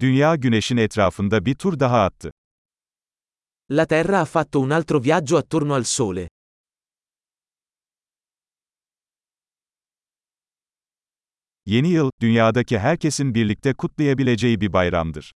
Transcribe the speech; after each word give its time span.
Dünya 0.00 0.36
güneşin 0.36 0.76
etrafında 0.76 1.46
bir 1.46 1.54
tur 1.54 1.80
daha 1.80 2.04
attı. 2.04 2.30
La 3.70 3.86
Terra 3.86 4.18
ha 4.18 4.24
fatto 4.24 4.60
un 4.60 4.70
altro 4.70 5.04
viaggio 5.04 5.38
attorno 5.38 5.74
al 5.74 5.82
Sole. 5.82 6.28
Yeni 11.66 11.88
yıl, 11.88 12.10
dünyadaki 12.20 12.78
herkesin 12.78 13.34
birlikte 13.34 13.74
kutlayabileceği 13.74 14.60
bir 14.60 14.72
bayramdır. 14.72 15.32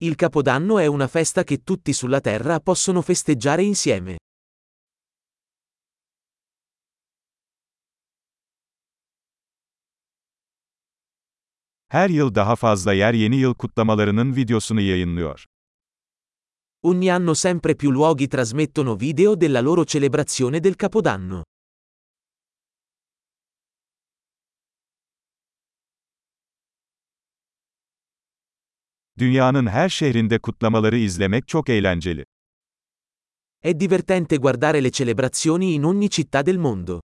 Il 0.00 0.14
Capodanno 0.16 0.78
è 0.78 0.86
una 0.86 1.08
festa 1.08 1.44
che 1.44 1.56
tutti 1.64 1.92
sulla 1.92 2.20
Terra 2.20 2.60
possono 2.60 3.02
festeggiare 3.02 3.62
insieme. 3.62 4.16
Her 11.88 12.10
yıl 12.10 12.34
daha 12.34 12.56
fazla 12.56 12.92
yer 12.92 13.14
yeni 13.14 13.36
yıl 13.36 13.54
kutlamalarının 13.54 14.36
videosunu 14.36 14.80
yayınlıyor. 14.80 15.44
Ogni 16.82 17.12
anno 17.12 17.34
sempre 17.34 17.74
più 17.74 17.94
luoghi 17.94 18.28
trasmettono 18.28 19.00
video 19.00 19.40
della 19.40 19.64
loro 19.64 19.84
celebrazione 19.84 20.64
del 20.64 20.74
Capodanno. 20.82 21.44
Dünyanın 29.18 29.66
her 29.66 29.88
şehrinde 29.88 30.38
kutlamaları 30.38 30.96
izlemek 30.96 31.48
çok 31.48 31.68
eğlenceli. 31.68 32.24
È 33.64 33.80
divertente 33.80 34.36
guardare 34.36 34.84
le 34.84 34.90
celebrazioni 34.90 35.74
in 35.74 35.82
ogni 35.82 36.08
città 36.10 36.46
del 36.46 36.56
mondo. 36.58 37.00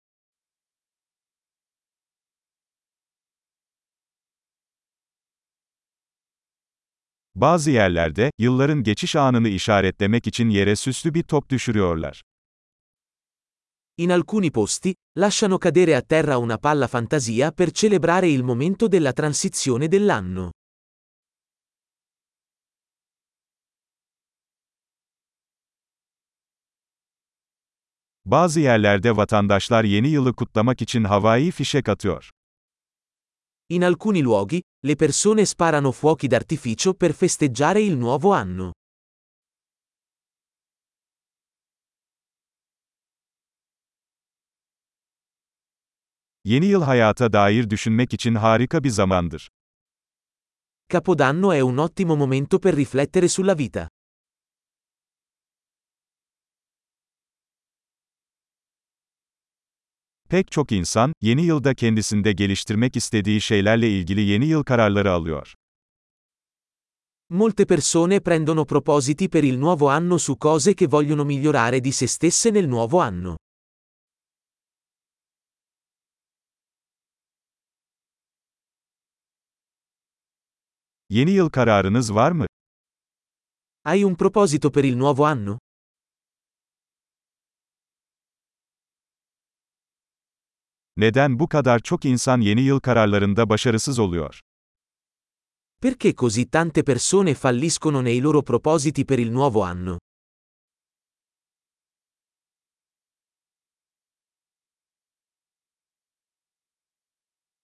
Bazı 7.42 7.70
yerlerde, 7.70 8.30
yılların 8.38 8.82
geçiş 8.82 9.16
anını 9.16 9.48
işaretlemek 9.48 10.26
için 10.26 10.48
yere 10.48 10.76
süslü 10.76 11.14
bir 11.14 11.22
top 11.22 11.50
düşürüyorlar. 11.50 12.22
In 13.96 14.10
alcuni 14.10 14.50
posti, 14.50 14.94
lasciano 15.18 15.58
cadere 15.64 15.96
a 15.96 16.00
terra 16.00 16.38
una 16.38 16.58
palla 16.58 16.86
fantasia 16.86 17.50
per 17.50 17.70
celebrare 17.70 18.28
il 18.28 18.42
momento 18.42 18.92
della 18.92 19.12
transizione 19.12 19.92
dell'anno. 19.92 20.52
Bazı 28.24 28.60
yerlerde 28.60 29.16
vatandaşlar 29.16 29.84
yeni 29.84 30.08
yılı 30.08 30.34
kutlamak 30.34 30.82
için 30.82 31.04
havai 31.04 31.50
fişek 31.50 31.88
atıyor. 31.88 32.30
In 33.72 33.82
alcuni 33.84 34.20
luoghi, 34.20 34.60
le 34.84 34.96
persone 34.96 35.46
sparano 35.46 35.92
fuochi 35.92 36.26
d'artificio 36.26 36.92
per 36.92 37.14
festeggiare 37.14 37.80
il 37.80 37.96
nuovo 37.96 38.32
anno. 38.32 38.72
Yeni 46.44 46.66
yıl 46.66 46.82
hayata 46.82 47.32
dair 47.32 47.70
düşünmek 47.70 48.12
için 48.12 48.34
harika 48.34 48.84
bir 48.84 48.90
zamandır. 48.90 49.48
Capodanno 50.92 51.52
è 51.52 51.60
un 51.60 51.78
ottimo 51.78 52.16
momento 52.16 52.58
per 52.58 52.74
riflettere 52.74 53.28
sulla 53.28 53.54
vita. 53.54 53.88
Pek 60.32 60.50
çok 60.50 60.72
insan, 60.72 61.12
yeni 61.20 61.44
yılda 61.44 61.74
kendisinde 61.74 62.32
geliştirmek 62.32 62.96
istediği 62.96 63.40
şeylerle 63.40 63.90
ilgili 63.90 64.20
yeni 64.20 64.46
yıl 64.46 64.64
kararları 64.64 65.12
alıyor. 65.12 65.54
Molte 67.28 67.66
persone 67.66 68.20
prendono 68.20 68.66
propositi 68.66 69.28
per 69.28 69.42
il 69.42 69.58
nuovo 69.60 69.88
anno 69.88 70.18
su 70.18 70.36
cose 70.40 70.74
che 70.74 70.86
vogliono 70.86 71.24
migliorare 71.24 71.84
di 71.84 71.92
se 71.92 72.06
stesse 72.06 72.54
nel 72.54 72.68
nuovo 72.68 73.00
anno. 73.00 73.36
Yeni 81.08 81.30
yıl 81.30 81.50
kararınız 81.50 82.14
var 82.14 82.32
mı? 82.32 82.46
Hai 83.84 84.04
un 84.04 84.14
proposito 84.14 84.70
per 84.70 84.84
il 84.84 84.96
nuovo 84.96 85.24
anno? 85.24 85.58
Neden 90.96 91.38
bu 91.38 91.48
kadar 91.48 91.78
çok 91.78 92.04
insan 92.04 92.40
yeni 92.40 92.60
yıl 92.60 92.80
kararlarında 92.80 93.48
başarısız 93.48 93.98
oluyor? 93.98 94.40
Perché 95.82 96.14
così 96.14 96.50
tante 96.50 96.82
persone 96.82 97.34
falliscono 97.34 98.04
nei 98.04 98.22
loro 98.22 98.42
propositi 98.42 99.04
per 99.04 99.18
il 99.18 99.32
nuovo 99.32 99.62
anno? 99.64 99.98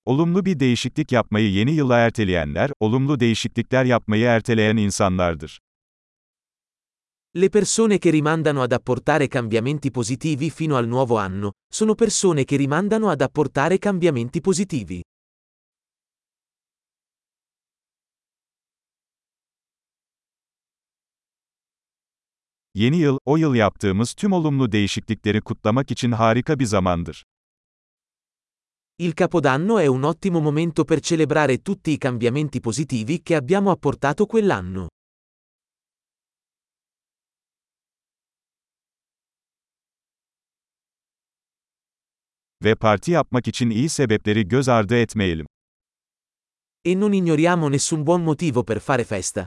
Olumlu 0.05 0.45
bir 0.45 0.61
değişiklik 0.61 1.13
yapmayı 1.13 1.51
yeni 1.51 1.71
yıla 1.71 1.99
erteleyenler, 1.99 2.71
olumlu 2.81 3.21
değişiklikler 3.21 3.85
yapmayı 3.85 4.25
erteleyen 4.25 4.77
insanlardır. 4.77 5.59
Le 7.37 7.51
persone 7.51 7.99
che 7.99 8.09
rimandano 8.09 8.63
ad 8.63 8.73
apportare 8.73 9.29
cambiamenti 9.29 9.91
positivi 9.91 10.49
fino 10.49 10.77
al 10.77 10.89
nuovo 10.89 11.19
anno, 11.19 11.53
sono 11.71 11.95
persone 11.95 12.45
che 12.45 12.57
rimandano 12.57 13.11
ad 13.11 13.21
apportare 13.21 13.79
cambiamenti 13.79 14.41
positivi. 14.41 15.03
Yeni 22.75 22.97
yıl, 22.97 23.19
o 23.25 23.37
yıl 23.37 23.55
yaptığımız 23.55 24.15
tüm 24.15 24.33
olumlu 24.33 24.73
değişiklikleri 24.73 25.41
kutlamak 25.41 25.91
için 25.91 26.13
harika 26.13 26.59
bir 26.59 26.67
zamandır. 26.67 27.25
Il 28.99 29.13
Capodanno 29.15 29.79
è 29.79 29.87
un 29.89 30.03
ottimo 30.03 30.41
momento 30.41 30.85
per 30.85 31.01
celebrare 31.01 31.59
tutti 31.59 31.91
i 31.91 31.99
cambiamenti 31.99 32.61
positivi 32.61 33.23
che 33.23 33.37
abbiamo 33.37 33.71
apportato 33.71 34.27
quell'anno. 34.27 34.89
Ve 42.65 42.75
parti 42.75 43.11
yapmak 43.11 43.49
için 43.49 43.71
iyi 43.71 43.89
sebepleri 43.89 44.49
göz 44.49 44.69
ardı 44.69 44.97
etmeyelim. 44.97 45.47
E 46.85 47.01
non 47.01 47.13
ignoriamo 47.13 47.73
nessun 47.73 48.07
buon 48.07 48.21
motivo 48.21 48.65
per 48.65 48.81
fare 48.81 49.05
festa. 49.05 49.47